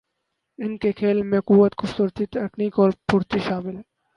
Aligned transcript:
ان 0.59 0.77
کے 0.77 0.91
کھیل 0.91 1.21
میں 1.23 1.39
قوت، 1.41 1.71
خوبصورتی، 1.77 2.25
تکنیک 2.33 2.79
اور 2.79 2.91
پھرتی 3.07 3.39
شامل 3.39 3.75
ہے 3.75 3.81